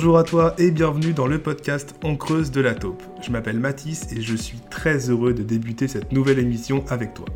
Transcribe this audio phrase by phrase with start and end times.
[0.00, 3.02] Bonjour à toi et bienvenue dans le podcast On creuse de la taupe.
[3.20, 7.26] Je m'appelle Mathis et je suis très heureux de débuter cette nouvelle émission avec toi.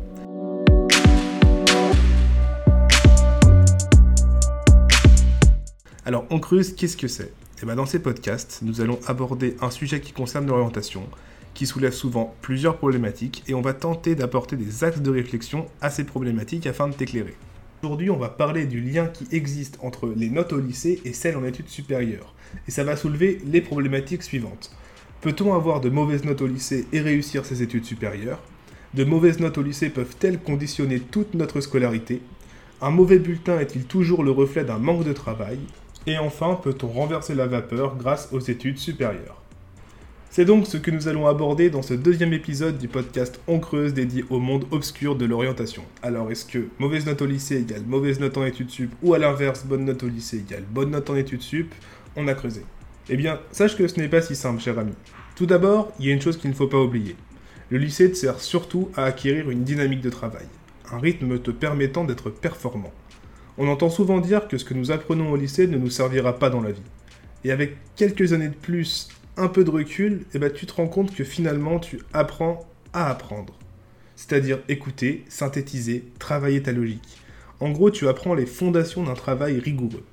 [6.05, 7.31] Alors On creuse, qu'est-ce que c'est?
[7.61, 11.03] Et bien Dans ces podcasts, nous allons aborder un sujet qui concerne l'orientation,
[11.53, 15.91] qui soulève souvent plusieurs problématiques et on va tenter d'apporter des axes de réflexion à
[15.91, 17.35] ces problématiques afin de t'éclairer.
[17.85, 21.37] Aujourd'hui, on va parler du lien qui existe entre les notes au lycée et celles
[21.37, 22.33] en études supérieures.
[22.67, 24.75] Et ça va soulever les problématiques suivantes.
[25.21, 28.39] Peut-on avoir de mauvaises notes au lycée et réussir ses études supérieures?
[28.95, 32.23] De mauvaises notes au lycée peuvent-elles conditionner toute notre scolarité?
[32.81, 35.59] Un mauvais bulletin est-il toujours le reflet d'un manque de travail?
[36.07, 39.44] Et enfin, peut-on renverser la vapeur grâce aux études supérieures?
[40.35, 43.93] C'est donc ce que nous allons aborder dans ce deuxième épisode du podcast On Creuse
[43.93, 45.83] dédié au monde obscur de l'orientation.
[46.01, 49.17] Alors est-ce que mauvaise note au lycée égale mauvaise note en études sup ou à
[49.17, 51.73] l'inverse bonne note au lycée égale bonne note en études sup
[52.17, 52.65] On a creusé.
[53.07, 54.91] Eh bien, sache que ce n'est pas si simple, cher ami.
[55.37, 57.15] Tout d'abord, il y a une chose qu'il ne faut pas oublier.
[57.69, 60.47] Le lycée te sert surtout à acquérir une dynamique de travail,
[60.91, 62.91] un rythme te permettant d'être performant.
[63.57, 66.49] On entend souvent dire que ce que nous apprenons au lycée ne nous servira pas
[66.49, 66.81] dans la vie.
[67.45, 70.73] Et avec quelques années de plus un peu de recul, et eh ben, tu te
[70.73, 73.53] rends compte que finalement tu apprends à apprendre.
[74.15, 77.19] C'est-à-dire écouter, synthétiser, travailler ta logique.
[77.59, 80.03] En gros, tu apprends les fondations d'un travail rigoureux.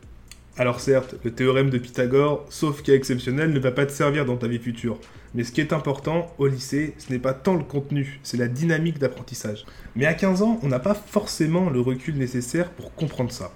[0.59, 4.37] Alors certes, le théorème de Pythagore, sauf cas exceptionnel, ne va pas te servir dans
[4.37, 4.99] ta vie future.
[5.35, 8.49] Mais ce qui est important au lycée, ce n'est pas tant le contenu, c'est la
[8.49, 9.65] dynamique d'apprentissage.
[9.97, 13.51] Mais à 15 ans, on n'a pas forcément le recul nécessaire pour comprendre ça.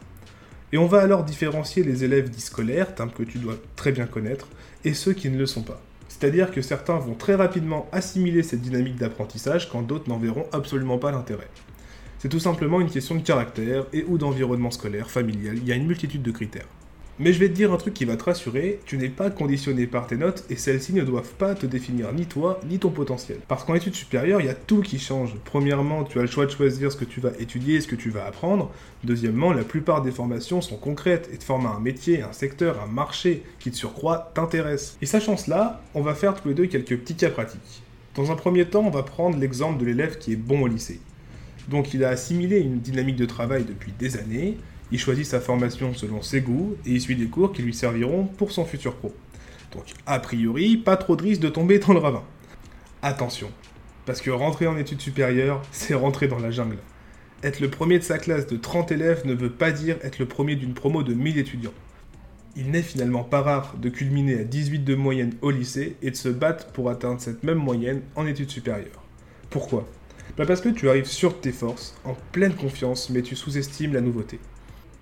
[0.72, 4.48] Et on va alors différencier les élèves dits scolaires, que tu dois très bien connaître,
[4.84, 5.80] et ceux qui ne le sont pas.
[6.08, 10.98] C'est-à-dire que certains vont très rapidement assimiler cette dynamique d'apprentissage quand d'autres n'en verront absolument
[10.98, 11.48] pas l'intérêt.
[12.18, 15.76] C'est tout simplement une question de caractère et ou d'environnement scolaire, familial, il y a
[15.76, 16.66] une multitude de critères.
[17.18, 19.86] Mais je vais te dire un truc qui va te rassurer, tu n'es pas conditionné
[19.86, 23.38] par tes notes et celles-ci ne doivent pas te définir ni toi ni ton potentiel.
[23.48, 25.34] Parce qu'en études supérieures, il y a tout qui change.
[25.46, 27.96] Premièrement, tu as le choix de choisir ce que tu vas étudier et ce que
[27.96, 28.70] tu vas apprendre.
[29.02, 32.82] Deuxièmement, la plupart des formations sont concrètes et te forment à un métier, un secteur,
[32.82, 34.98] un marché qui de surcroît t'intéresse.
[35.00, 37.82] Et sachant cela, on va faire tous les deux quelques petits cas pratiques.
[38.14, 41.00] Dans un premier temps, on va prendre l'exemple de l'élève qui est bon au lycée.
[41.68, 44.58] Donc il a assimilé une dynamique de travail depuis des années,
[44.92, 48.24] il choisit sa formation selon ses goûts et il suit des cours qui lui serviront
[48.24, 49.14] pour son futur pro.
[49.72, 52.22] Donc, a priori, pas trop de risque de tomber dans le ravin.
[53.02, 53.50] Attention,
[54.04, 56.78] parce que rentrer en études supérieures, c'est rentrer dans la jungle.
[57.42, 60.26] Être le premier de sa classe de 30 élèves ne veut pas dire être le
[60.26, 61.74] premier d'une promo de 1000 étudiants.
[62.56, 66.16] Il n'est finalement pas rare de culminer à 18 de moyenne au lycée et de
[66.16, 69.04] se battre pour atteindre cette même moyenne en études supérieures.
[69.50, 69.86] Pourquoi?
[70.38, 74.00] Bah Parce que tu arrives sur tes forces, en pleine confiance, mais tu sous-estimes la
[74.00, 74.40] nouveauté.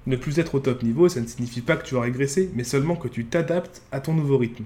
[0.07, 2.65] Ne plus être au top niveau, ça ne signifie pas que tu as régressé, mais
[2.65, 4.65] seulement que tu t'adaptes à ton nouveau rythme.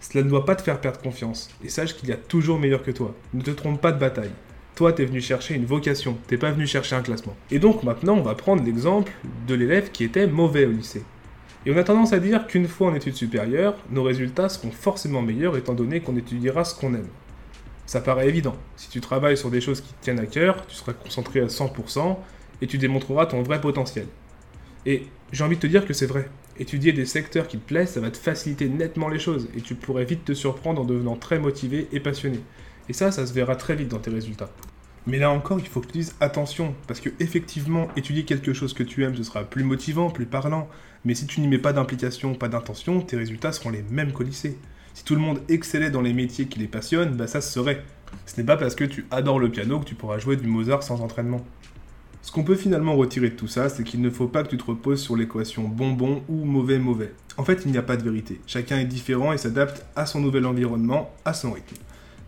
[0.00, 2.82] Cela ne doit pas te faire perdre confiance, et sache qu'il y a toujours meilleur
[2.82, 3.14] que toi.
[3.32, 4.32] Ne te trompe pas de bataille.
[4.74, 7.36] Toi, t'es venu chercher une vocation, t'es pas venu chercher un classement.
[7.52, 9.12] Et donc maintenant, on va prendre l'exemple
[9.46, 11.04] de l'élève qui était mauvais au lycée.
[11.64, 15.22] Et on a tendance à dire qu'une fois en études supérieures, nos résultats seront forcément
[15.22, 17.06] meilleurs étant donné qu'on étudiera ce qu'on aime.
[17.86, 18.56] Ça paraît évident.
[18.76, 21.46] Si tu travailles sur des choses qui te tiennent à cœur, tu seras concentré à
[21.46, 22.16] 100%
[22.62, 24.06] et tu démontreras ton vrai potentiel.
[24.86, 26.28] Et j'ai envie de te dire que c'est vrai.
[26.58, 29.74] Étudier des secteurs qui te plaisent, ça va te faciliter nettement les choses et tu
[29.74, 32.40] pourrais vite te surprendre en devenant très motivé et passionné.
[32.88, 34.50] Et ça, ça se verra très vite dans tes résultats.
[35.06, 38.72] Mais là encore, il faut que tu dises attention, parce que effectivement, étudier quelque chose
[38.72, 40.68] que tu aimes, ce sera plus motivant, plus parlant.
[41.04, 44.22] Mais si tu n'y mets pas d'implication, pas d'intention, tes résultats seront les mêmes qu'au
[44.22, 44.58] lycée.
[44.94, 47.82] Si tout le monde excellait dans les métiers qui les passionnent, bah ça se serait.
[48.26, 50.82] Ce n'est pas parce que tu adores le piano que tu pourras jouer du Mozart
[50.82, 51.44] sans entraînement.
[52.22, 54.56] Ce qu'on peut finalement retirer de tout ça, c'est qu'il ne faut pas que tu
[54.56, 57.12] te reposes sur l'équation bon-bon ou mauvais-mauvais.
[57.36, 58.40] En fait, il n'y a pas de vérité.
[58.46, 61.76] Chacun est différent et s'adapte à son nouvel environnement, à son rythme.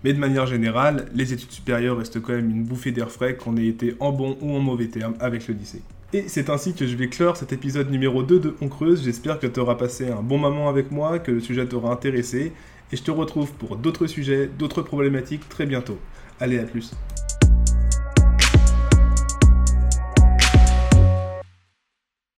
[0.03, 3.57] Mais de manière générale, les études supérieures restent quand même une bouffée d'air frais qu'on
[3.57, 5.83] ait été en bon ou en mauvais terme avec le lycée.
[6.13, 9.05] Et c'est ainsi que je vais clore cet épisode numéro 2 de On Creuse.
[9.05, 12.53] J'espère que tu auras passé un bon moment avec moi, que le sujet t'aura intéressé.
[12.93, 15.99] Et je te retrouve pour d'autres sujets, d'autres problématiques très bientôt.
[16.41, 16.93] Allez, à plus.